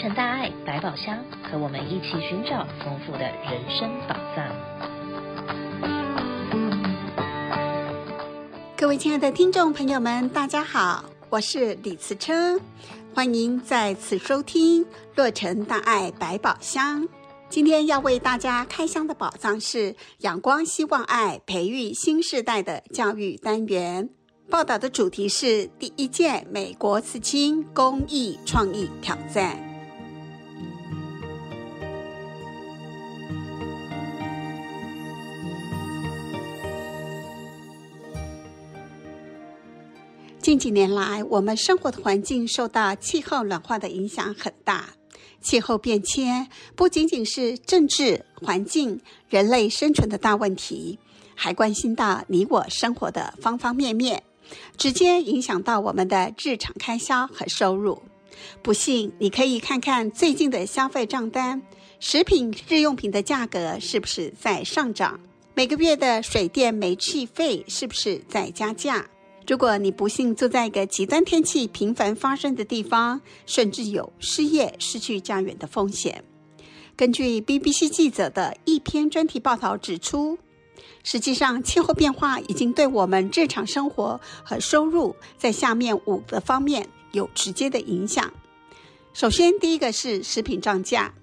[0.00, 4.48] 成大爱百宝箱，和我们一起寻找丰富的人生宝藏。
[8.76, 12.60] 各位亲爱的听众朋友们，大家好，我是李慈琛，
[13.12, 14.84] 欢迎再次收听
[15.16, 17.02] 《洛城大爱百宝箱》。
[17.48, 24.08] 今天要为大家开箱的宝藏是阳光希望爱培育新世代的教育单元。
[24.48, 29.67] 报道的主题是第一届美国刺青公益创意挑战。
[40.48, 44.88] 近几年来，我们生活的环境受到气候暖化的影响很大。
[45.42, 48.98] 气候变迁不仅仅是政治、环境、
[49.28, 50.98] 人类生存的大问题，
[51.34, 54.22] 还关心到你我生活的方方面面。
[54.78, 58.02] 直接影响到我们的日常开销和收入。
[58.62, 61.60] 不信，你可以看看最近的消费账单，
[62.00, 65.20] 食品、日用品的价格是不是在上涨？
[65.52, 69.06] 每个月的水电煤气费是不是在加价？
[69.48, 76.22] 如果你不幸住在一个极端天气频繁发生的地方，甚至有失业、失去家园的风险。
[76.94, 80.38] 根据 BBC 记者的一篇专题报道指出。
[81.02, 88.30] 实际上，气候变化已经对我们日常生活和收入在下面五个方面有直接的影响。
[89.14, 91.14] 首先，第一个是食品涨价。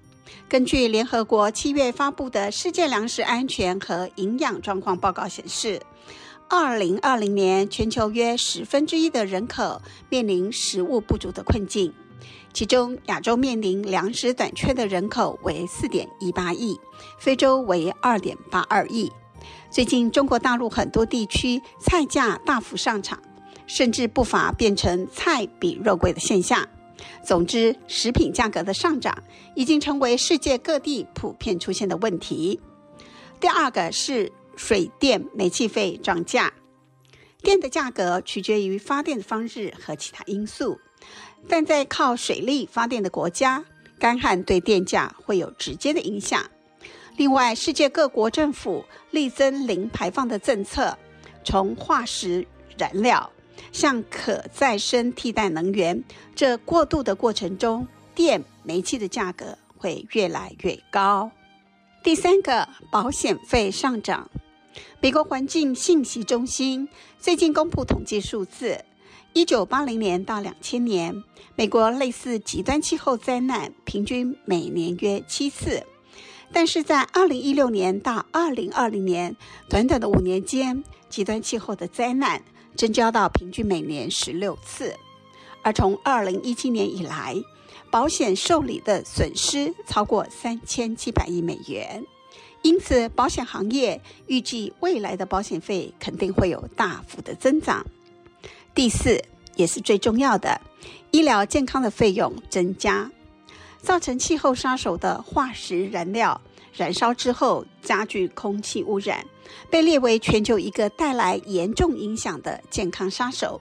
[0.48, 5.80] 根据联合国七月发布的《世界粮食安全和营养状况报告》显示，
[6.48, 11.92] 二零二零年全球约十分之一的人口面临食物不足的困境，
[12.52, 16.78] 其中亚洲面临粮食短缺的人口为四点一八亿，
[17.18, 19.10] 非洲为二点八二亿。
[19.70, 23.20] 最近，中国大陆很多地区菜价大幅上涨，
[23.66, 26.68] 甚至不乏变成菜比肉贵的现象。
[27.24, 29.24] 总之，食品价格的上涨
[29.56, 32.60] 已经成为世界各地普遍出现的问题。
[33.38, 36.52] 第二个是水电煤气费涨价，
[37.42, 40.78] 电的价格取决于发电的方式和其他因素，
[41.48, 43.64] 但在靠水力发电的国家，
[43.98, 46.42] 干旱对电价会有直接的影响。
[47.16, 50.96] 另外，世界各国政府力争零排放的政策，
[51.44, 52.46] 从化石
[52.76, 53.30] 燃料
[53.72, 56.02] 向可再生替代能源，
[56.34, 61.30] 这过渡的过程中，电、煤气的价格会越来越高。
[62.02, 64.30] 第三个，保险费上涨。
[65.00, 66.88] 美国环境信息中心
[67.18, 68.84] 最近公布统计数字：
[69.32, 71.22] 一九八零年到两千年，
[71.54, 75.86] 美国类似极端气候灾难平均每年约七次。
[76.52, 79.36] 但是在二零一六年到二零二零年，
[79.68, 82.40] 短短的五年间，极端气候的灾难
[82.76, 84.94] 增加到平均每年十六次，
[85.62, 87.34] 而从二零一七年以来，
[87.90, 92.04] 保险受理的损失超过三千七百亿美元，
[92.66, 97.86] 因此保险行业预计未来的保险费肯定会有大幅的增长。
[98.74, 99.22] 第四，
[99.54, 100.60] 也是最重要的，
[101.12, 103.08] 医疗健康的费用增加。
[103.78, 106.40] 造成气候杀手的化石燃料
[106.74, 109.24] 燃烧之后，加剧空气污染，
[109.70, 113.60] 被列为全球一个带来严重影响的健康杀手。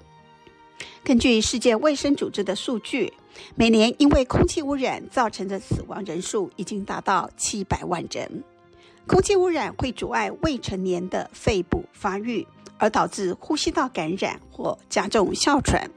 [1.04, 3.14] 根据世界卫生组织的数据，
[3.54, 8.44] 每年因为空气污染造成的死亡人数已经达到七百万人。
[9.08, 12.46] 空气污染会阻碍未成年的肺部发育，
[12.78, 15.90] 而导致呼吸道感染或加重哮喘。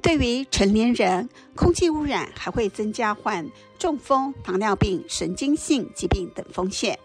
[0.00, 6.98] 对于成年人，空气污染还会增加患中风、糖尿病、神经性疾病等风险。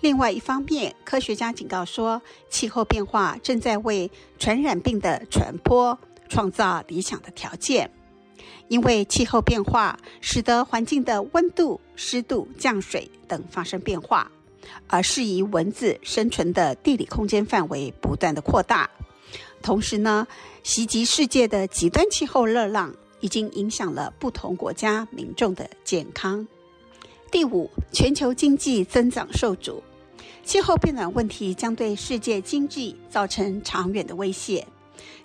[0.00, 5.98] 另外一方面，科学家警告说，气候变化正在为传染病的传播
[6.28, 7.90] 创造理想的条件，
[8.68, 14.30] 因为气候变化使得环境的温度、湿度、降水等发生变化，
[14.86, 18.88] 而适宜蚊子生存的地理空间范围不断的扩大。
[19.62, 20.26] 同时呢，
[20.62, 26.46] 袭击世界的极端气候热浪已经影响了不同国家民众的健康。
[27.30, 29.82] 第五，全球经济增长受阻，
[30.44, 34.66] 气候变暖问题将对世界经济造成长远的威胁。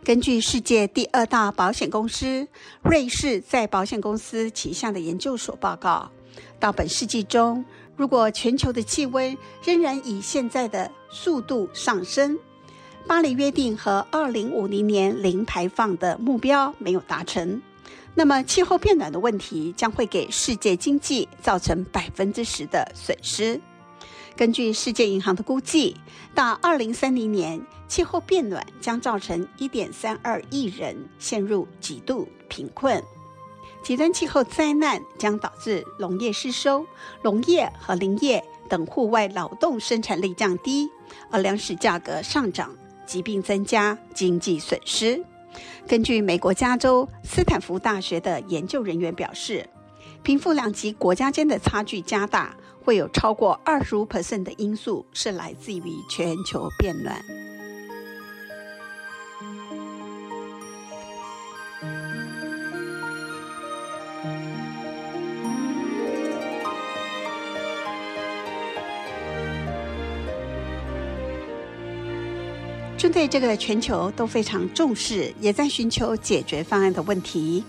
[0.03, 2.45] 根据世界第二大保险公司
[2.81, 6.11] 瑞士再保险公司旗下的研究所报告，
[6.59, 7.63] 到本世纪中，
[7.95, 12.37] 如果全球的气温仍然以现在的速度上升，
[13.05, 17.61] 巴黎约定和二零五零年零排放的目标没有达成，
[18.15, 23.59] 那么气候变暖的问题将会给世界经济造成百分之十的损失。
[24.35, 25.95] 根据世界银行的估计，
[26.33, 33.03] 到二零三零年，气候变暖将造成一点三二亿人陷入极度贫困。
[33.83, 36.85] 极端气候灾难将导致农业失收、
[37.21, 40.89] 农业和林业等户外劳动生产力降低，
[41.29, 42.73] 而粮食价格上涨、
[43.05, 45.21] 疾病增加、经济损失。
[45.85, 49.67] 根据美国加州斯坦福大学的研究人员表示，
[50.23, 57.21] 贫富两极国家间的差距加大，会有超过二十五%的因素是来自于全球变暖。
[73.03, 77.61] 针对这个全球都非常重视，也在寻求解决方案的问题，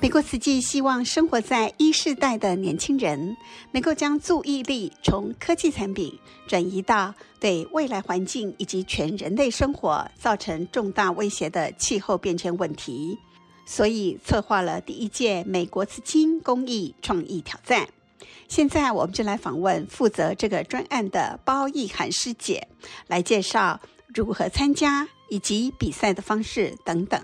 [0.00, 3.36] 美国慈济希望生活在一世代的年轻人
[3.70, 6.18] 能够将注意力从科技产品
[6.48, 13.16] 转移到对未来环境以及全人类生活造成重大威胁的气候变迁问题，
[13.64, 17.86] 所以策划了第一届美国慈青公益创意挑战。
[18.48, 22.66] 现在我们就来访问负责这个专案的包奕涵师姐，
[23.06, 23.78] 来介绍。
[24.14, 27.18] 如何参加以及比赛的方式等等。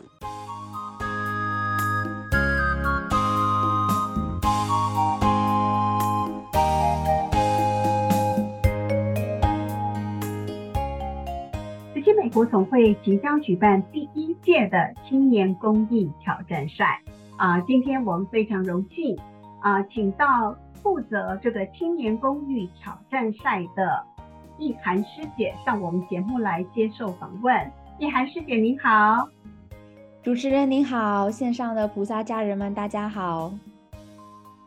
[11.92, 17.02] 慈济美国总会即将举办第一届的青年公益挑战赛
[17.36, 17.60] 啊！
[17.62, 19.14] 今天我们非常荣幸
[19.60, 24.17] 啊，请到负责这个青年公益挑战赛的。
[24.58, 27.54] 奕涵师姐上我们节目来接受访问。
[27.98, 29.28] 易涵师姐您好，
[30.20, 33.52] 主持人您好，线上的菩萨家人们大家好。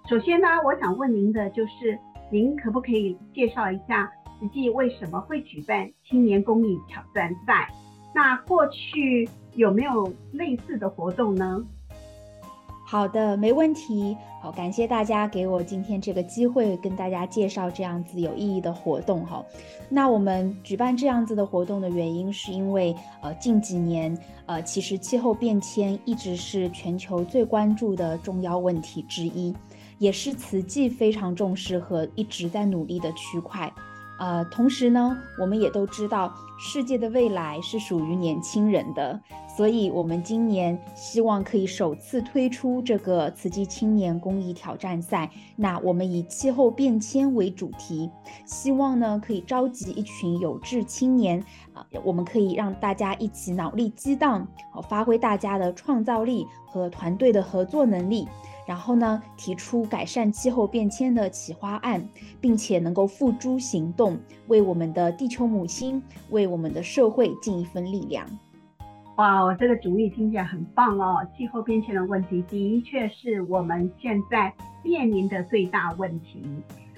[0.08, 2.00] 首先呢，我想问您的就是，
[2.32, 4.10] 您可不可以介绍一下
[4.40, 7.70] 实际为什么会举办青年公益挑战赛？
[8.16, 11.62] 那过去有没有类似的活动呢？
[12.92, 14.18] 好的，没问题。
[14.42, 19.26] 好，感谢大家给我今天这个机会，跟大家介绍这样子有意义的活动。
[19.26, 19.42] 哈，
[19.88, 24.14] 那我们举办这样子的活动的原因，是因为呃近几年
[24.46, 29.56] 呃其实气候变迁一直是全球最关注的重要问题之一，
[29.98, 33.72] 也是慈济非常重视和一直在努力的区块。
[34.22, 39.20] 呃，同时呢，我们也都知道世界的未来是属于年轻人的。
[39.58, 45.28] 所以，我们今年希望可以首次推出这个慈济青年公益挑战赛。
[45.56, 48.12] 那我们以气候变迁为主题，
[48.46, 54.48] 希望呢可以召集一群有志青年啊，我们可以让大家一起脑力激荡，
[54.88, 58.28] 发挥大家的创造力和团队的合作能力，
[58.72, 62.02] 然后呢提出改善气候变迁的企划案，
[62.40, 68.26] 并且能够付诸行动，为我们的地球母亲，为我们的社会尽一份力量。
[69.18, 71.18] 哇，这个主意听起来很棒哦！
[71.36, 74.54] 气候变迁的问题的确是我们现在
[74.84, 76.42] 面临的最大问题。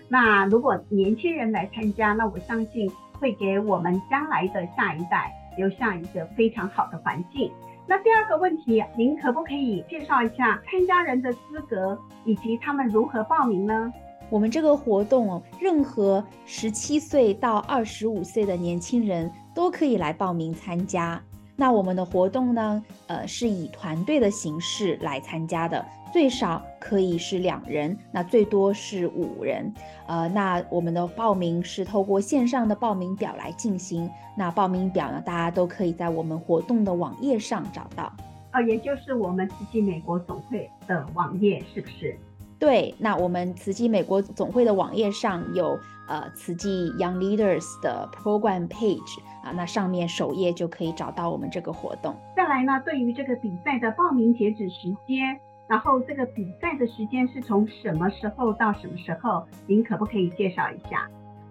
[0.07, 2.87] 那如果年轻人来参加，那我相信
[3.19, 7.51] 会给我们将来的下一代留下一个非常好的环境。
[7.85, 13.91] 那第二个问题，您可不可以介绍一下参加人的资格以及他们如何报名呢？
[14.29, 21.21] 我们这个活动，任何十七岁到二十五岁的年轻人都可以来报名参加。
[21.55, 29.71] 那我们的活动呢，呃，是以团队的形式来参加的，最少可以是两人，那最多是五人。
[30.07, 34.09] 呃，那我们的报名是透过线上的报名表来进行。
[34.35, 38.11] 那报名表呢，大家都可以在我们活动的网页上找到。
[38.51, 42.17] 哦，也就是我们慈济美国总会的网页，是不是？
[42.59, 52.15] 对，那我们慈济美国总会的网页上有呃慈济 Young Leaders 的 Program Page 啊，那上面首页就可以找到我们这个活动。
[52.35, 59.43] 再来呢，对于这个比赛的报名截止时间，然后这个比赛的时间是从什么时候到什么时候？
[59.65, 61.07] 您可不可以介绍一下？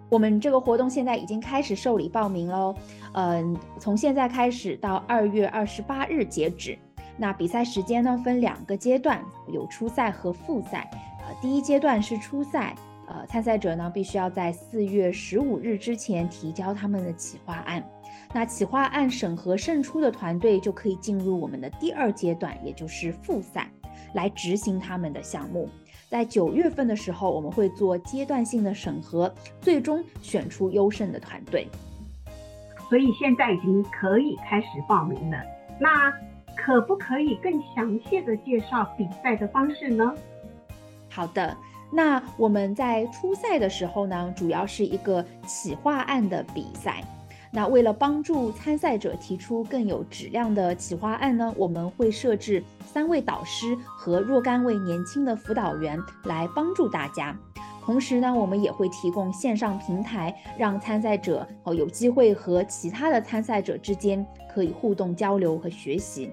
[0.09, 2.75] 我们这个活动现在已经开始受理报名喽，
[3.14, 6.78] 嗯、呃，从现在开始到二月二十八日截止。
[7.16, 10.90] 那比赛时间呢，分两个阶段，有初赛和复赛。
[11.21, 12.75] 呃，第一阶段是初赛，
[13.12, 17.85] 呃，参赛者呢必须要在四月十五日之前提交他们的企划案。
[18.33, 23.71] 那企划案审核胜出的团队就可以进入我们的第二阶段，也就是复赛，
[24.14, 25.69] 来执行他们的项目。
[26.09, 31.69] 在九月份的时候，我们会做阶段性的审核，最终选出优胜的团队。
[32.88, 35.38] 所以现在已经可以开始报名了。
[35.78, 36.11] 那
[36.57, 40.14] 可不可以更详细的介绍比赛的方式呢？
[41.11, 41.54] 好的，
[41.92, 47.04] 那我们在初赛的时候呢，主要是一个企划案的比赛。
[47.54, 57.37] 那为了帮助参赛者提出更有质量的企划案呢，我们会设置三位导师和若干位年轻的辅导员来帮助大家。
[57.84, 66.30] 同时呢，我们也会提供线上平台，让参赛者哦有机会和其他的参赛者之间可以互动交流和学习。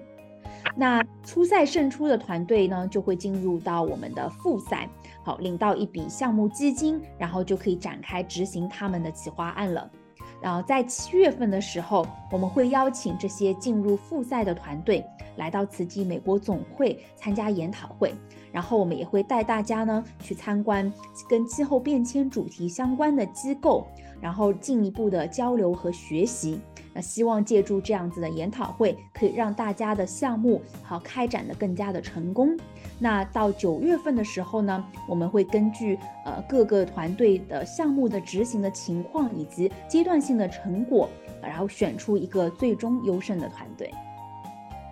[0.76, 4.88] 那初赛胜出的团队呢，就会进入到我们的复赛，
[5.38, 9.90] 领到一笔项目基金，然后就可以展开执行他们的企划案了。
[10.42, 15.04] 然后在七月份的时候，我们会邀请这些进入复赛的团队
[15.36, 18.14] 来到慈济美国总会参加研讨会，
[18.50, 20.90] 然后我们也会带大家呢去参观
[21.28, 23.86] 跟气候变迁主题相关的机构，
[24.18, 26.58] 然后进一步的交流和学习。
[26.92, 32.56] 那希望借助这样子的研讨会，可以让大家的项目好开展得更加的成功。
[33.02, 41.08] 那到九月份的时候呢，我们会根据呃各个团队的项目的执行的情况以及阶段性的成果，
[41.42, 43.90] 然后选出一个最终优胜的团队。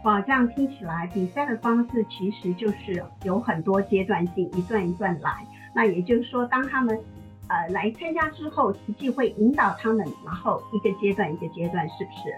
[0.05, 5.45] 哇，这样听起来比赛的方式其实就是有很多阶段性，一段一段来。
[5.75, 6.99] 那也就是说，当他们
[7.49, 12.33] 呃来参加之后，实际会引导他们，然后一个阶段一个阶段，是不是？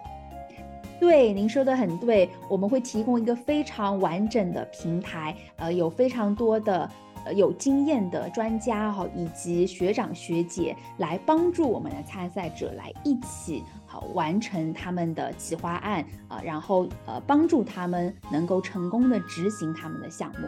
[1.01, 6.89] 对，您说的很对，我们会提供一个非常完整的平台，呃，有非常多的
[7.25, 20.47] 呃有经验的专家哈，以及学长学姐来帮助我们的参赛者来一起好完成他们的企划案啊，然后呃帮助他们能够成功的执行他们的项目。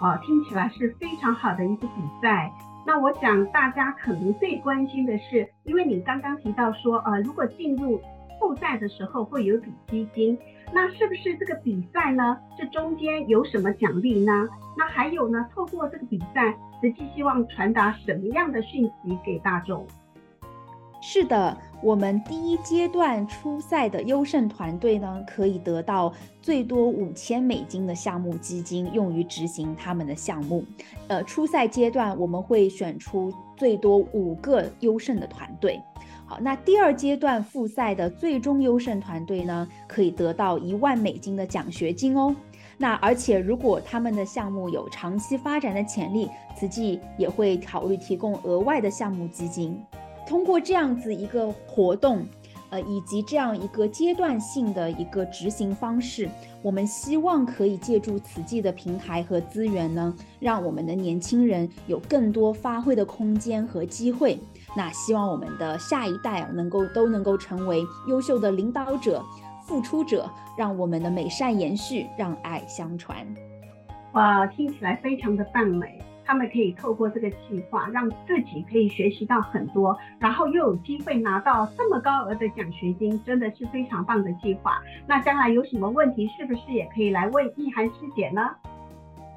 [0.00, 2.52] 哦，听起来是非常好的一个比赛。
[2.86, 8.00] 那我想大家可能最关心的是，因为你刚刚提到说，呃，如果进入
[8.38, 10.38] 复赛的时候会有一笔基金，
[10.72, 12.38] 那是不是这个比赛呢？
[12.56, 14.48] 这中间有什么奖励呢？
[14.76, 15.46] 那还有呢？
[15.54, 19.86] 透过这个比赛，实际希望传达什么样的讯息给大众？
[21.00, 30.64] 是的，我们第一阶段初赛的优胜团队呢，可以得到最多五千美金的项目基金，用于执行他们的项目。
[31.06, 35.80] 呃，初赛阶段我们会选出最多五个优胜的团队。
[36.28, 42.36] 好，那第二阶段复赛的最终优胜团队呢，可以得到一万美金的奖学金哦。
[42.76, 49.82] 那而且如果他们的项目有长期发展的潜力，慈济也会考虑提供额外的项目基金。
[50.26, 52.22] 通过这样子一个活动，
[52.70, 56.28] 呃，以及这样一个阶段性的一个执行方式，
[56.62, 64.38] 我们希望可以借助此际的平台和资源呢，让我们的年轻人有更多发挥的空间和机会。
[64.76, 69.24] 那希望我们的下一代，能够都能够成为优秀的领导者、
[69.66, 73.26] 付出者，让我们的美善延续，让爱相传。
[74.12, 76.02] 哇，听起来非常的棒美。
[76.28, 84.78] 他们可以透过这个计划，让自己可以学习到很多，然后又有机会拿到这么高额的奖学金，真的是非常棒的计划。
[85.06, 88.42] 那将来有什么问题，是不是也可以来问易涵师姐呢？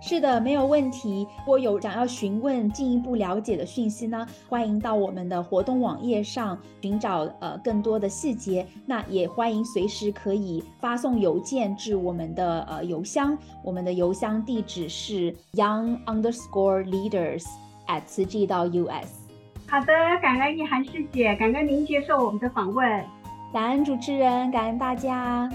[0.03, 1.27] 是的，没有问题。
[1.39, 8.65] 如果有想要询问进一步了解的讯息呢，欢迎到我们的活动网页上寻找呃更多的细节。
[8.85, 17.45] 那也欢迎随时可以发送邮件至我们的呃邮箱，我们的邮箱地址是 young underscore leaders
[17.87, 19.21] at 慈济到 US。
[19.67, 23.05] 好的，感恩意涵师姐，感恩您接受我们的访问，
[23.53, 25.47] 感恩主持人，感恩大家。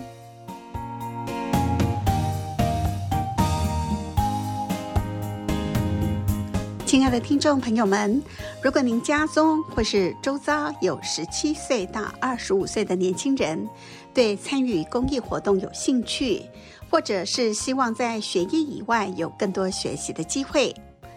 [6.86, 8.22] 亲爱的听众朋友们，
[8.62, 13.68] 如果您家中或是周遭有十七岁到二十五岁的年轻人，
[14.14, 16.40] 对参与公益活动有兴趣，
[16.88, 20.72] 或者是希望在学业以外有更多学习的机会，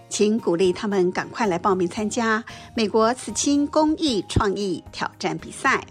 [0.10, 2.44] 请鼓励他们赶快来报名参加
[2.76, 5.86] 美国慈青公益创意挑战比赛。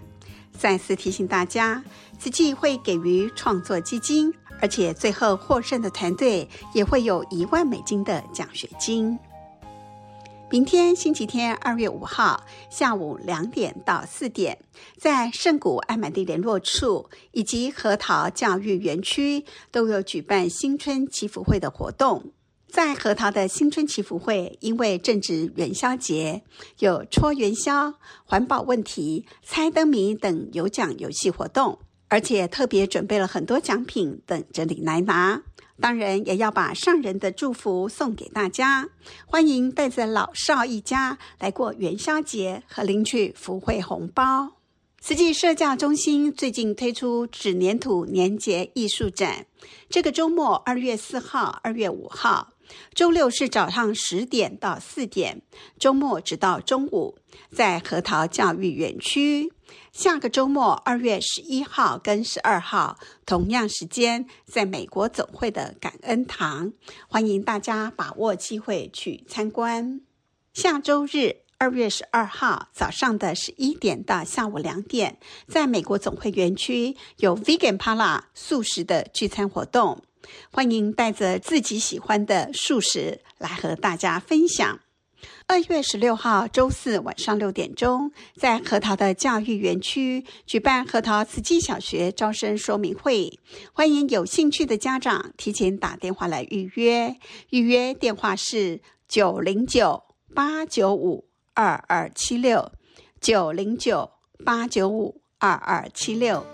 [0.57, 1.81] 再次提醒大家，
[2.19, 9.17] 此季会给予创作基金，而且最后获胜的团队也会有一万美金的奖学金。
[10.51, 14.57] 明天星期天，二月五号下午两点到四点，
[14.97, 22.33] 在圣谷爱满地联络处以及核桃教育园区都有举办新春祈福会的活动。
[22.67, 26.41] 在核桃的新春祈福会，因为正值元宵节，
[26.79, 27.93] 有戳元宵、
[28.25, 31.77] 环保问题、猜灯谜等有奖游戏活动，
[32.07, 35.43] 而且特别准备了很多奖品等着你来拿。
[35.81, 38.89] 当然也要把上人的祝福送给大家，
[39.25, 44.53] 欢迎带着老少一家来过元宵节和领取福慧红包。
[45.01, 49.45] 慈济社教中心最近推出纸黏土年节艺术展，
[49.89, 52.49] 这个周末二月四号、二月五号，
[52.93, 55.41] 周六是早上十点到四点，
[55.77, 57.17] 周末直到中午，
[57.49, 59.53] 在核桃教育园区。
[59.91, 66.71] 下个周末，二月十一号跟十二号，同样时间，在美国总会的感恩堂，
[67.07, 70.01] 欢迎大家把握机会去参观。
[70.53, 80.03] 下周日，二月十二号早上的十一点到下午两点，在美国总会园区有 Vegan Pala 素食的聚餐活动，
[80.51, 84.79] 欢迎带着自己喜欢的素食来和大家分享。
[85.49, 93.39] 二月十六号周四晚上六点钟，在核桃的教育园区举办核桃慈济小学招生说明会，
[93.73, 97.15] 欢迎有兴趣的家长提前打电话来预约。
[97.49, 100.03] 预约电话是九零九
[100.35, 101.25] 八九五
[101.55, 102.71] 二二七六
[103.19, 104.11] 九零九
[104.45, 106.45] 八九五二二七六。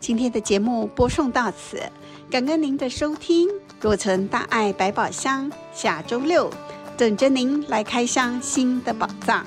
[0.00, 1.80] 今天的节目播送到此，
[2.28, 3.48] 感恩您的收听。
[3.80, 6.50] 若曾大爱百宝箱，下周六。
[6.96, 9.44] 等着您来开箱新的宝藏。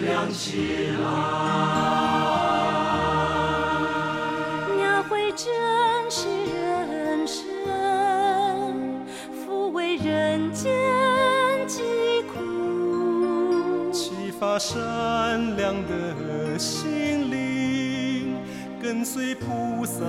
[0.00, 1.06] 亮起来
[4.76, 5.46] 描绘真
[6.10, 7.44] 实人生
[9.32, 10.72] 抚慰人间
[11.66, 11.82] 疾
[12.32, 18.36] 苦启发善良的心灵
[18.80, 20.00] 跟随菩萨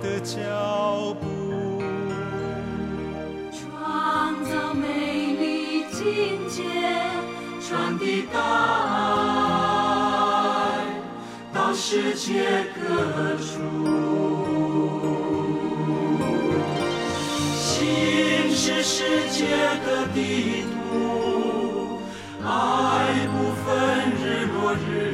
[0.00, 1.82] 的脚步。
[3.52, 6.62] 创造美丽境界
[7.60, 9.31] 传递大爱
[11.92, 13.60] 世界各处。
[17.54, 19.44] 心是世界
[19.84, 22.00] 的地图，
[22.42, 22.48] 爱
[23.28, 23.68] 不分
[24.24, 24.24] 日
[24.54, 25.11] 落日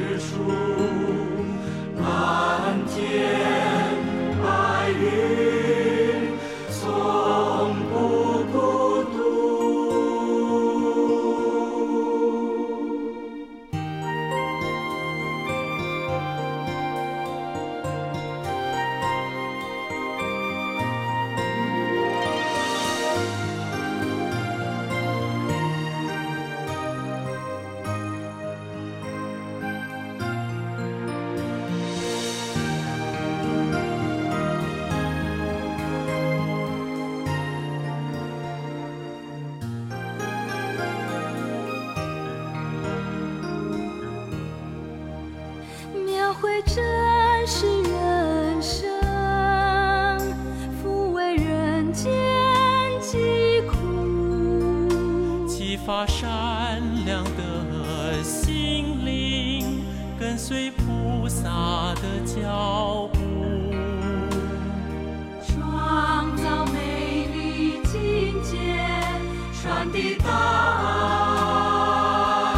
[69.79, 70.27] 传递大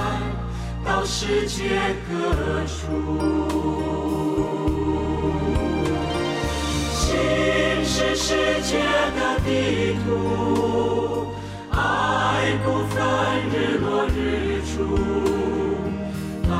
[0.08, 0.18] 爱
[0.84, 2.16] 到世界各
[2.66, 2.74] 处。
[6.90, 7.14] 心
[7.86, 8.80] 是世界
[9.16, 11.28] 的地图，
[11.70, 12.98] 爱不分
[13.52, 14.18] 日落日
[14.66, 14.74] 出，
[16.50, 16.52] 蓝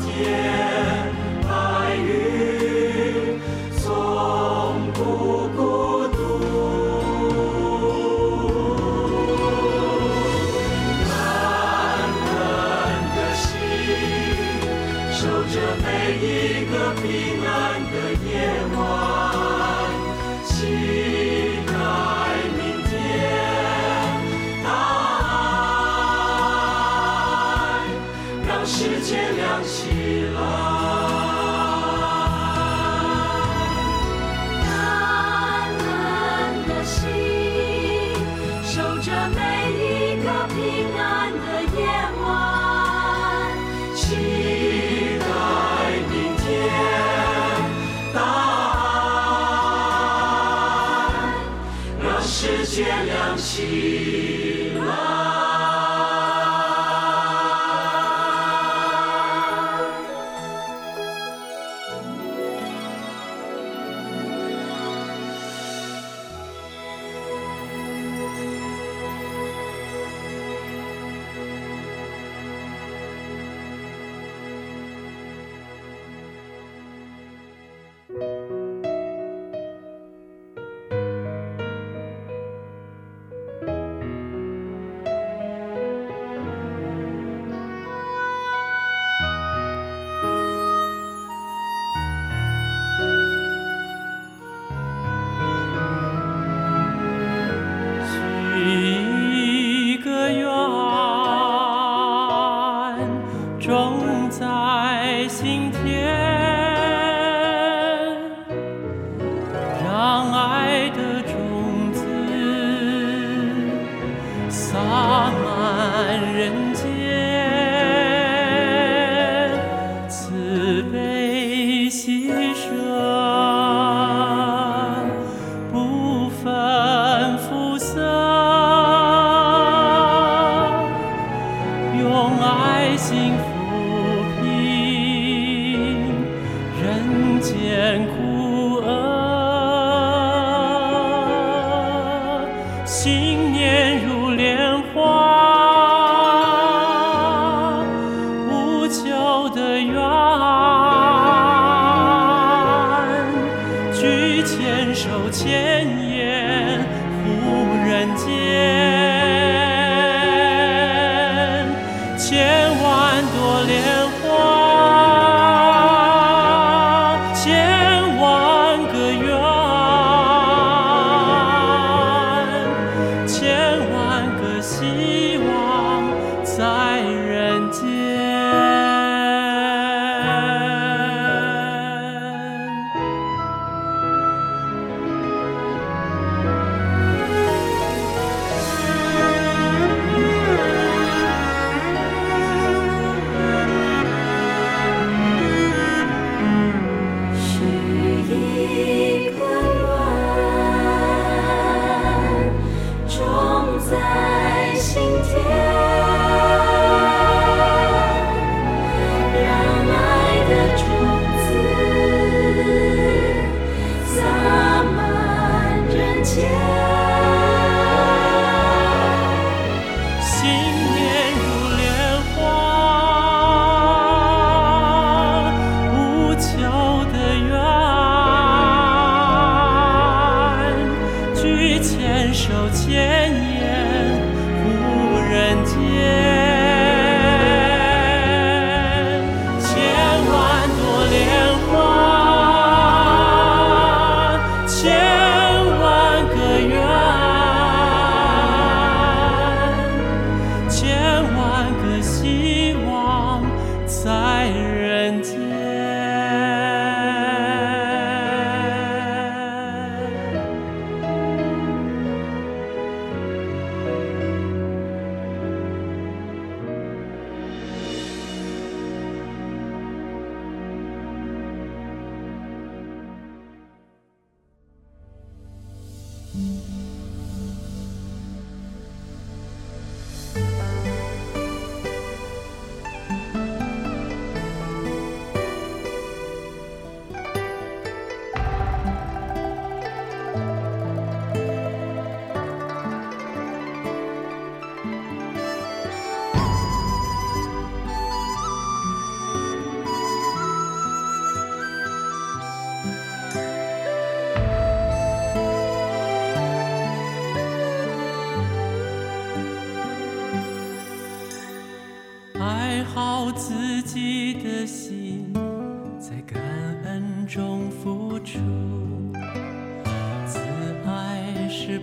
[0.00, 0.08] 天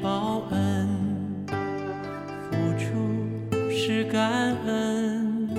[0.02, 0.88] 报恩，
[2.50, 5.50] 付出是感恩，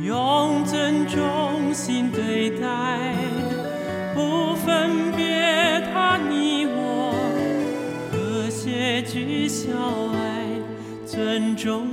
[0.00, 3.14] 用尊重心对待，
[4.14, 7.14] 不分别他你我，
[8.10, 9.68] 和谐聚小
[10.12, 10.44] 爱，
[11.06, 11.91] 尊重。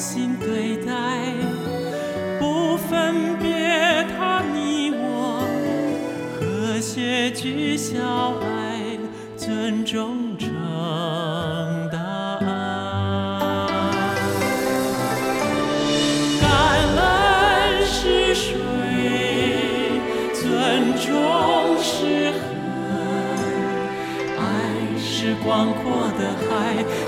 [0.00, 0.94] 心对待，
[2.38, 3.52] 不分别
[4.16, 5.46] 他你我，
[6.40, 8.69] 和谐聚小爱。
[25.50, 26.48] 广阔的海，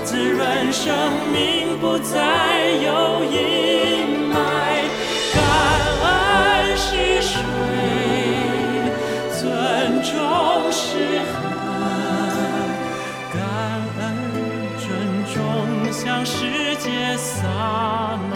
[0.03, 0.93] 滋润生
[1.31, 3.39] 命，不再有阴
[4.33, 4.35] 霾。
[5.33, 5.39] 感
[6.03, 6.05] 恩
[6.75, 7.39] 是水，
[9.31, 9.39] 尊
[10.03, 10.11] 重
[10.73, 10.83] 是
[11.31, 11.31] 河。
[13.31, 13.39] 感
[14.01, 14.01] 恩
[14.77, 14.83] 尊
[15.33, 15.39] 重
[15.93, 16.35] 向世
[16.79, 17.47] 界洒
[18.29, 18.32] 满。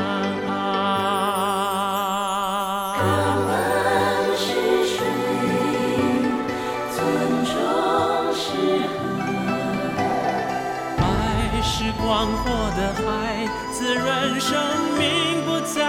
[12.07, 14.57] 广阔的海，滋润生
[14.97, 15.83] 命，不再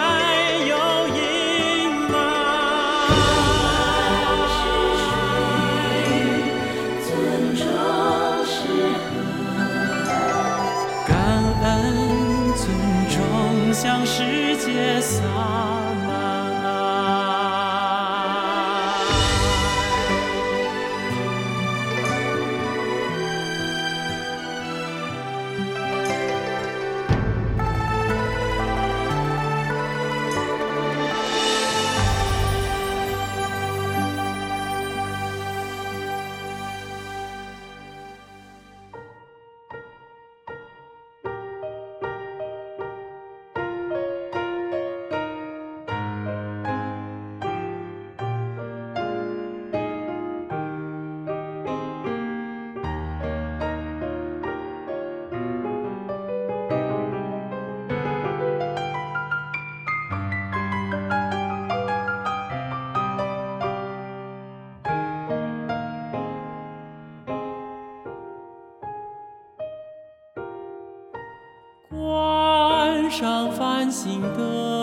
[0.67, 2.13] 有阴霾。
[11.07, 11.15] 感
[11.63, 11.65] 恩
[12.57, 12.67] 尊
[13.09, 15.23] 重，向世界撒。
[73.91, 74.78] 心的